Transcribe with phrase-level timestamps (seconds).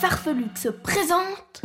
[0.00, 1.60] Farfelux se présentent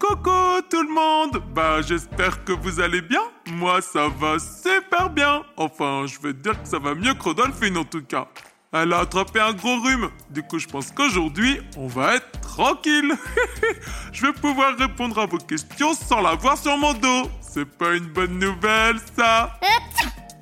[0.00, 3.22] Coucou tout le monde Bah j'espère que vous allez bien.
[3.46, 5.44] Moi ça va super bien.
[5.56, 8.26] Enfin je veux dire que ça va mieux que Rodolphine en tout cas.
[8.72, 10.10] Elle a attrapé un gros rhume.
[10.30, 13.14] Du coup je pense qu'aujourd'hui on va être tranquille.
[14.12, 17.30] je vais pouvoir répondre à vos questions sans l'avoir sur mon dos.
[17.40, 19.60] C'est pas une bonne nouvelle ça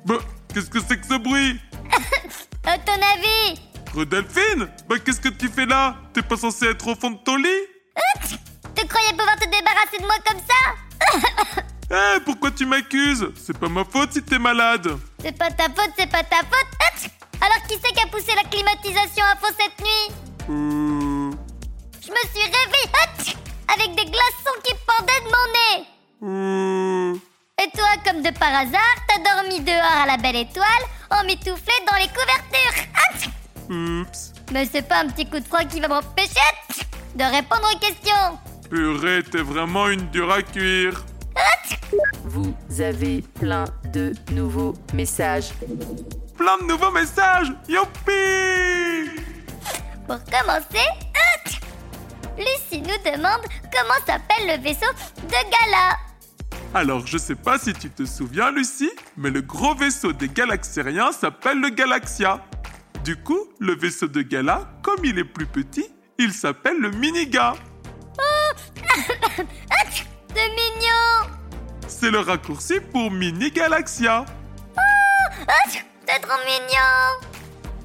[0.03, 0.15] Bah
[0.51, 1.59] qu'est-ce que c'est que ce bruit?
[2.65, 3.72] À ton avis?
[3.93, 7.35] Rodolphine Bah qu'est-ce que tu fais là T'es pas censé être au fond de ton
[7.35, 7.47] lit
[8.75, 11.63] Tu croyais pouvoir te débarrasser de moi comme ça
[12.17, 14.97] Eh pourquoi tu m'accuses C'est pas ma faute si t'es malade.
[15.21, 17.11] C'est pas ta faute, c'est pas ta faute.
[17.41, 20.15] Alors qui c'est qui a poussé la climatisation à fond cette nuit
[20.49, 21.31] Euh...
[22.01, 23.37] Je me suis réveillée
[23.67, 25.87] avec des glaçons qui pendaient de mon nez.
[26.23, 27.15] Euh...
[27.63, 31.97] Et toi, comme de par hasard, t'as dormi dehors à la belle étoile, emmitouflé dans
[31.97, 32.93] les couvertures
[33.73, 34.33] Oups.
[34.51, 36.39] Mais c'est pas un petit coup de froid qui va m'empêcher
[37.15, 41.03] de répondre aux questions Purée, t'es vraiment une dure à cuire.
[42.23, 45.51] Vous avez plein de nouveaux messages.
[46.37, 49.21] Plein de nouveaux messages Youpi
[50.07, 50.87] Pour commencer,
[52.37, 54.91] Lucie nous demande comment s'appelle le vaisseau
[55.23, 55.97] de Gala.
[56.73, 61.11] Alors, je sais pas si tu te souviens, Lucie, mais le gros vaisseau des galaxériens
[61.11, 62.43] s'appelle le Galaxia.
[63.03, 67.53] Du coup, le vaisseau de Gala, comme il est plus petit, il s'appelle le Miniga.
[70.33, 71.29] C'est mignon
[71.85, 74.23] C'est le raccourci pour Mini Galaxia.
[75.67, 77.27] C'est trop mignon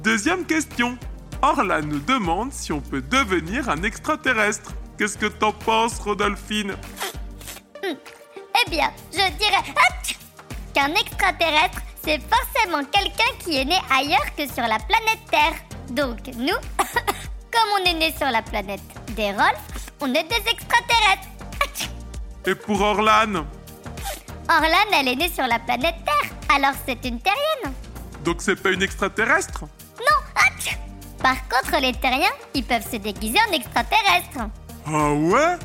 [0.04, 0.96] Deuxième question.
[1.42, 4.72] Orla nous demande si on peut devenir un extraterrestre.
[4.98, 6.76] Qu'est-ce que t'en penses, Rodolphine?
[8.66, 9.62] Eh bien, je dirais
[10.74, 15.54] qu'un extraterrestre, c'est forcément quelqu'un qui est né ailleurs que sur la planète Terre.
[15.90, 16.56] Donc, nous,
[17.52, 18.80] comme on est né sur la planète
[19.16, 19.58] des Rolf,
[20.00, 21.28] on est des extraterrestres.
[22.46, 23.44] Et pour Orlan
[24.48, 27.74] Orlan, elle est née sur la planète Terre, alors c'est une terrienne.
[28.24, 29.64] Donc c'est pas une extraterrestre
[29.98, 30.42] Non,
[31.22, 34.48] Par contre, les terriens, ils peuvent se déguiser en extraterrestres.
[34.86, 35.58] Ah ouais?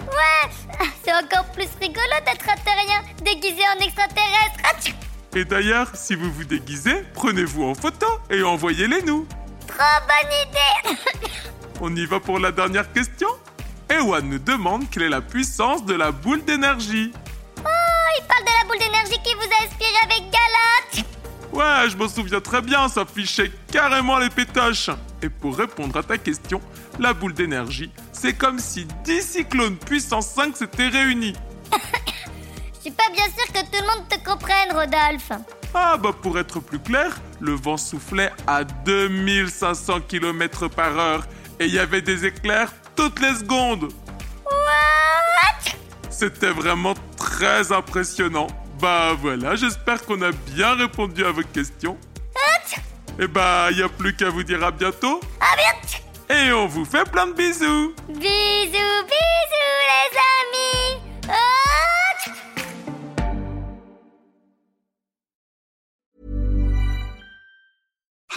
[0.00, 4.94] Ouais, c'est encore plus rigolo d'être un terrien déguisé en extraterrestre.
[5.34, 9.26] Et d'ailleurs, si vous vous déguisez, prenez-vous en photo et envoyez-les nous.
[9.66, 11.00] Trop bonne idée
[11.80, 13.28] On y va pour la dernière question
[13.90, 17.12] Ewan nous demande quelle est la puissance de la boule d'énergie.
[17.58, 17.68] Oh,
[18.18, 21.04] il parle de la boule d'énergie qui vous a inspiré avec Galat
[21.52, 24.90] Ouais, je m'en souviens très bien, ça fichait carrément les pétoches.
[25.22, 26.60] Et pour répondre à ta question,
[26.98, 31.34] la boule d'énergie, c'est comme si 10 cyclones puissance 5 s'étaient réunis.
[32.88, 35.32] Suis pas bien sûre que tout le monde te comprenne, Rodolphe.
[35.74, 41.26] Ah bah pour être plus clair, le vent soufflait à 2500 km par heure
[41.60, 43.92] et il y avait des éclairs toutes les secondes.
[44.46, 45.72] What?
[46.08, 48.46] C'était vraiment très impressionnant.
[48.80, 51.98] Bah voilà, j'espère qu'on a bien répondu à vos questions.
[53.18, 55.68] Et bah y a plus qu'à vous dire à bientôt Ah bien
[56.30, 57.94] et on vous fait plein de bisous.
[58.08, 59.08] Bisous, bisous,